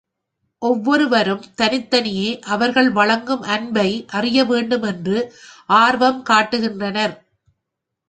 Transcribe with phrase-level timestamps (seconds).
[0.61, 3.87] ஒவ்வொருவரும் தனித்தனியே அவர்கள் வழங்கும் அன்பை
[4.11, 5.17] அறியவேண்டும் என்று
[5.79, 7.15] ஆர்வம் காட்டுகின்றனர்.